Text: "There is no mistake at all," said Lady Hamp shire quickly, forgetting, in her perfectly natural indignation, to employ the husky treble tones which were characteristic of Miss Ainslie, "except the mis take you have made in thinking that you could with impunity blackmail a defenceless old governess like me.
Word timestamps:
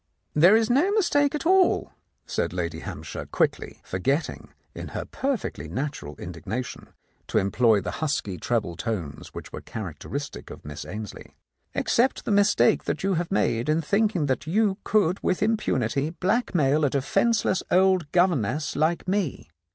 "There 0.33 0.55
is 0.57 0.67
no 0.67 0.91
mistake 0.93 1.35
at 1.35 1.45
all," 1.45 1.91
said 2.25 2.53
Lady 2.53 2.79
Hamp 2.79 3.03
shire 3.05 3.27
quickly, 3.27 3.81
forgetting, 3.83 4.51
in 4.73 4.87
her 4.89 5.05
perfectly 5.05 5.67
natural 5.67 6.15
indignation, 6.15 6.87
to 7.27 7.37
employ 7.37 7.81
the 7.81 7.91
husky 8.01 8.39
treble 8.39 8.75
tones 8.75 9.35
which 9.35 9.53
were 9.53 9.61
characteristic 9.61 10.49
of 10.49 10.65
Miss 10.65 10.85
Ainslie, 10.87 11.35
"except 11.75 12.25
the 12.25 12.31
mis 12.31 12.55
take 12.55 12.81
you 13.03 13.13
have 13.13 13.29
made 13.31 13.69
in 13.69 13.79
thinking 13.83 14.25
that 14.25 14.47
you 14.47 14.79
could 14.83 15.21
with 15.21 15.43
impunity 15.43 16.09
blackmail 16.09 16.83
a 16.83 16.89
defenceless 16.89 17.61
old 17.69 18.11
governess 18.11 18.75
like 18.75 19.07
me. 19.07 19.51